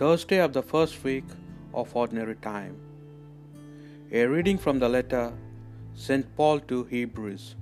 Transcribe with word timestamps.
Thursday 0.00 0.40
of 0.44 0.52
the 0.52 0.62
first 0.70 1.02
week 1.02 1.28
of 1.72 1.92
Ordinary 1.96 2.34
Time. 2.46 2.74
A 4.12 4.24
reading 4.32 4.58
from 4.58 4.78
the 4.78 4.90
letter 4.94 5.32
St. 5.94 6.26
Paul 6.36 6.60
to 6.72 6.84
Hebrews. 6.90 7.56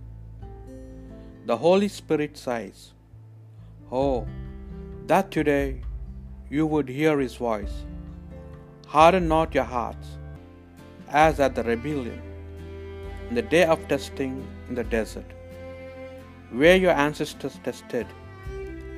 The 1.46 1.56
Holy 1.56 1.86
Spirit 1.86 2.36
says, 2.36 2.92
Oh, 3.92 4.26
that 5.06 5.30
today 5.30 5.82
you 6.50 6.66
would 6.66 6.88
hear 6.88 7.20
his 7.20 7.36
voice. 7.36 7.76
Harden 8.88 9.28
not 9.28 9.54
your 9.54 9.70
hearts, 9.76 10.18
as 11.08 11.38
at 11.38 11.54
the 11.54 11.62
rebellion, 11.62 12.20
in 13.28 13.36
the 13.36 13.48
day 13.56 13.64
of 13.64 13.86
testing 13.86 14.36
in 14.68 14.74
the 14.74 14.88
desert, 14.98 15.30
where 16.50 16.76
your 16.84 16.96
ancestors 17.08 17.60
tested 17.62 18.08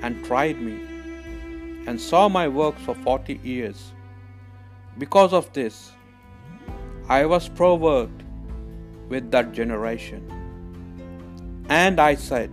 and 0.01 0.25
tried 0.25 0.59
me, 0.69 0.79
and 1.87 2.01
saw 2.01 2.29
my 2.29 2.49
works 2.49 2.83
for 2.83 2.95
forty 2.95 3.41
years. 3.43 3.93
Because 4.99 5.33
of 5.33 5.53
this, 5.53 5.93
I 7.09 7.25
was 7.27 7.49
provoked 7.49 8.23
with 9.09 9.31
that 9.31 9.53
generation. 9.53 10.23
And 11.69 12.01
I 12.01 12.15
said, 12.15 12.51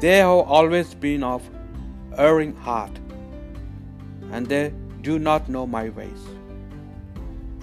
They 0.00 0.18
have 0.18 0.28
always 0.28 0.94
been 0.94 1.24
of 1.24 1.48
erring 2.16 2.54
heart, 2.54 2.98
and 4.30 4.46
they 4.46 4.72
do 5.02 5.18
not 5.18 5.48
know 5.48 5.66
my 5.66 5.88
ways. 5.88 6.22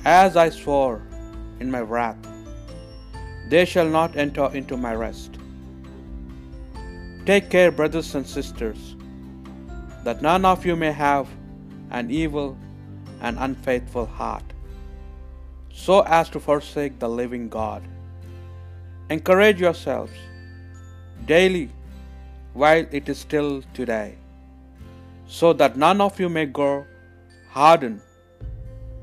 As 0.04 0.36
I 0.36 0.50
swore 0.50 1.02
in 1.60 1.72
my 1.72 1.82
wrath, 1.82 2.18
they 3.50 3.64
shall 3.64 3.88
not 3.88 4.18
enter 4.18 4.50
into 4.54 4.76
my 4.76 4.94
rest. 4.94 5.38
Take 7.26 7.50
care, 7.50 7.72
brothers 7.72 8.14
and 8.16 8.28
sisters, 8.28 8.97
that 10.04 10.22
none 10.22 10.46
of 10.46 10.66
you 10.66 10.76
may 10.76 10.92
have 10.92 11.28
an 11.92 12.12
evil 12.12 12.58
and 13.22 13.38
unfaithful 13.40 14.06
heart, 14.06 14.44
so 15.72 16.02
as 16.02 16.30
to 16.30 16.40
forsake 16.40 17.00
the 17.00 17.10
living 17.10 17.50
God. 17.50 17.84
Encourage 19.10 19.60
yourselves 19.60 20.12
daily 21.26 21.70
while 22.54 22.86
it 22.92 23.08
is 23.10 23.18
still 23.18 23.64
today, 23.74 24.16
so 25.28 25.54
that 25.54 25.78
none 25.78 26.02
of 26.02 26.20
you 26.20 26.30
may 26.30 26.46
grow 26.46 26.86
hardened 27.50 28.02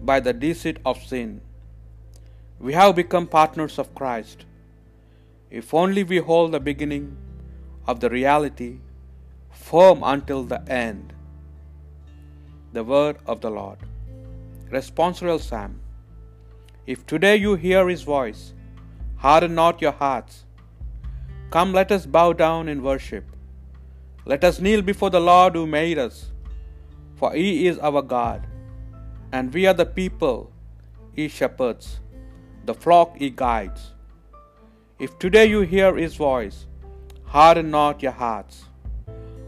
by 0.02 0.20
the 0.20 0.32
deceit 0.32 0.78
of 0.84 1.02
sin. 1.02 1.41
We 2.60 2.72
have 2.72 2.94
become 2.94 3.26
partners 3.26 3.78
of 3.78 3.94
Christ, 3.94 4.44
if 5.50 5.72
only 5.74 6.04
we 6.04 6.19
hold 6.19 6.52
the 6.52 6.60
beginning 6.60 7.16
of 7.86 8.00
the 8.00 8.10
reality 8.10 8.78
firm 9.55 10.02
until 10.02 10.42
the 10.42 10.62
end. 10.70 11.12
The 12.72 12.84
word 12.84 13.19
of 13.27 13.41
the 13.41 13.50
Lord. 13.50 13.78
Responsorial 14.70 15.41
Psalm. 15.41 15.80
If 16.86 17.06
today 17.06 17.36
you 17.36 17.55
hear 17.55 17.88
his 17.88 18.02
voice, 18.02 18.52
harden 19.16 19.55
not 19.55 19.80
your 19.80 19.92
hearts. 19.92 20.44
Come, 21.50 21.72
let 21.72 21.92
us 21.92 22.05
bow 22.05 22.32
down 22.32 22.69
in 22.69 22.82
worship. 22.82 23.25
Let 24.27 24.42
us 24.42 24.60
kneel 24.60 24.82
before 24.82 25.10
the 25.10 25.20
Lord 25.20 25.55
who 25.55 25.66
made 25.66 25.98
us, 25.98 26.32
for 27.16 27.32
he 27.32 27.66
is 27.69 27.78
our 27.78 28.02
God, 28.02 28.47
and 29.32 29.52
we 29.55 29.66
are 29.66 29.75
the 29.75 29.86
people 29.86 30.50
he 31.14 31.28
shepherds, 31.28 32.00
the 32.64 32.75
flock 32.75 33.16
he 33.16 33.30
guides. 33.30 33.92
If 34.98 35.19
today 35.19 35.47
you 35.47 35.60
hear 35.60 35.97
his 35.97 36.16
voice, 36.16 36.66
harden 37.25 37.70
not 37.70 38.02
your 38.02 38.12
hearts. 38.12 38.64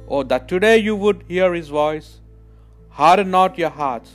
Oh, 0.09 0.23
that 0.23 0.49
today 0.49 0.79
you 0.79 0.95
would 0.95 1.25
hear 1.27 1.53
his 1.53 1.69
voice, 1.69 2.21
harden 2.91 3.31
not 3.31 3.59
your 3.59 3.71
hearts, 3.71 4.11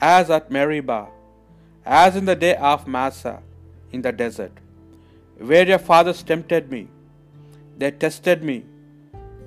as 0.00 0.30
at 0.30 0.50
Meribah, 0.50 1.08
as 1.84 2.16
in 2.16 2.26
the 2.26 2.36
day 2.36 2.54
of 2.56 2.86
Massah 2.86 3.42
in 3.92 4.02
the 4.02 4.12
desert, 4.12 4.52
where 5.38 5.66
your 5.66 5.78
fathers 5.78 6.22
tempted 6.22 6.70
me. 6.70 6.88
They 7.78 7.90
tested 7.90 8.42
me, 8.42 8.64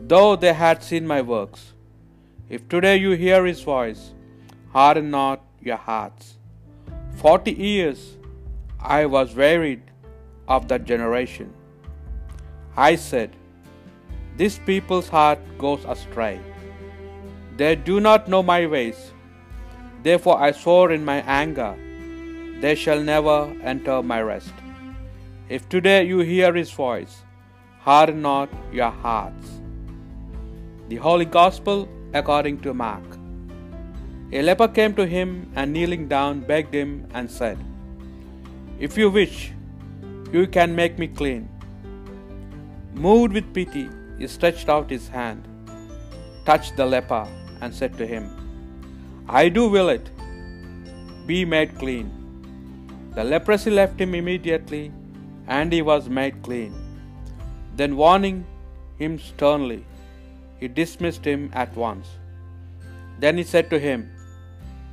though 0.02 0.36
they 0.36 0.54
had 0.54 0.84
seen 0.84 1.06
my 1.06 1.22
works. 1.22 1.74
If 2.50 2.68
today 2.68 2.98
you 2.98 3.12
hear 3.12 3.46
his 3.46 3.62
voice, 3.62 4.12
harden 4.72 5.12
not 5.12 5.42
your 5.62 5.78
hearts. 5.78 6.36
Forty 7.18 7.52
years 7.52 8.18
I 8.80 9.06
was 9.06 9.36
wearied 9.36 9.82
of 10.48 10.68
that 10.70 10.86
generation. 10.86 11.54
I 12.76 12.96
said, 12.96 13.36
This 14.40 14.58
people's 14.68 15.10
heart 15.10 15.40
goes 15.58 15.84
astray. 15.94 16.40
They 17.58 17.76
do 17.76 18.00
not 18.00 18.30
know 18.30 18.42
my 18.42 18.68
ways. 18.74 19.00
Therefore 20.02 20.38
I 20.42 20.52
swore 20.54 20.92
in 20.98 21.04
my 21.04 21.18
anger, 21.40 21.72
They 22.62 22.76
shall 22.84 23.02
never 23.10 23.36
enter 23.72 23.98
my 24.14 24.22
rest. 24.22 24.54
If 25.58 25.68
today 25.74 26.00
you 26.12 26.20
hear 26.32 26.54
his 26.60 26.72
voice, 26.72 27.18
harden 27.90 28.22
not 28.22 28.56
your 28.80 28.92
hearts. 29.04 29.60
The 30.88 31.02
Holy 31.08 31.30
Gospel 31.38 31.86
according 32.14 32.62
to 32.62 32.74
Mark. 32.86 33.20
A 34.32 34.42
leper 34.42 34.72
came 34.80 35.00
to 35.04 35.12
him 35.18 35.30
and 35.56 35.74
kneeling 35.74 36.08
down 36.08 36.44
begged 36.56 36.74
him 36.82 36.98
and 37.14 37.38
said, 37.42 37.58
If 38.88 38.98
you 38.98 39.10
wish, 39.22 39.38
you 40.32 40.48
can 40.48 40.76
make 40.82 40.98
me 40.98 41.08
clean. 41.22 41.48
Moved 42.94 43.34
with 43.34 43.54
pity, 43.54 43.90
he 44.20 44.28
stretched 44.28 44.70
out 44.74 44.90
his 44.96 45.08
hand, 45.08 45.44
touched 46.46 46.76
the 46.78 46.86
leper, 46.86 47.26
and 47.62 47.74
said 47.74 47.98
to 47.98 48.06
him, 48.14 48.26
I 49.42 49.50
do 49.58 49.64
will 49.76 49.90
it. 49.90 50.08
Be 51.30 51.40
made 51.46 51.78
clean. 51.82 52.08
The 53.16 53.24
leprosy 53.24 53.72
left 53.80 54.00
him 54.04 54.14
immediately, 54.22 54.92
and 55.48 55.72
he 55.76 55.82
was 55.82 56.10
made 56.20 56.38
clean. 56.48 56.74
Then, 57.80 57.96
warning 57.96 58.38
him 59.02 59.14
sternly, 59.20 59.82
he 60.60 60.68
dismissed 60.68 61.26
him 61.32 61.44
at 61.54 61.76
once. 61.76 62.08
Then 63.20 63.38
he 63.38 63.46
said 63.54 63.70
to 63.70 63.80
him, 63.88 64.10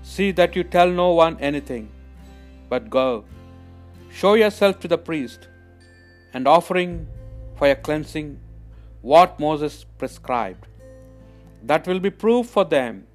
See 0.03 0.31
that 0.39 0.55
you 0.57 0.65
tell 0.77 0.91
no 1.03 1.09
one 1.25 1.37
anything, 1.51 1.87
but 2.69 2.91
go, 2.91 3.25
show 4.19 4.35
yourself 4.35 4.79
to 4.81 4.89
the 4.89 4.99
priest, 5.09 5.49
and 6.35 6.47
offering 6.47 6.93
for 7.57 7.67
your 7.67 7.81
cleansing 7.87 8.29
what 9.11 9.39
Moses 9.39 9.75
prescribed. 9.99 10.67
That 11.63 11.87
will 11.87 12.01
be 12.01 12.11
proof 12.11 12.47
for 12.55 12.65
them. 12.65 13.07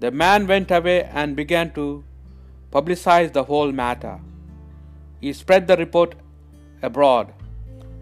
The 0.00 0.10
man 0.10 0.46
went 0.46 0.70
away 0.70 0.98
and 1.04 1.36
began 1.40 1.72
to 1.74 1.84
publicize 2.76 3.32
the 3.32 3.44
whole 3.50 3.72
matter. 3.80 4.14
He 5.20 5.32
spread 5.32 5.66
the 5.66 5.76
report 5.76 6.14
abroad, 6.88 7.34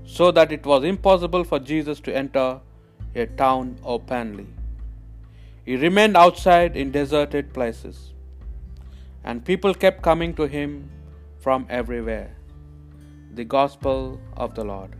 so 0.04 0.30
that 0.36 0.52
it 0.56 0.64
was 0.72 0.84
impossible 0.84 1.44
for 1.50 1.58
Jesus 1.58 1.98
to 2.06 2.16
enter 2.22 2.48
a 3.14 3.26
town 3.42 3.76
openly. 3.94 4.46
He 5.64 5.76
remained 5.76 6.16
outside 6.16 6.76
in 6.76 6.96
deserted 7.00 7.52
places, 7.58 7.98
and 9.24 9.44
people 9.50 9.74
kept 9.74 10.00
coming 10.10 10.32
to 10.40 10.46
him 10.56 10.88
from 11.44 11.66
everywhere. 11.80 12.30
The 13.34 13.44
Gospel 13.58 13.98
of 14.36 14.54
the 14.54 14.64
Lord. 14.72 14.96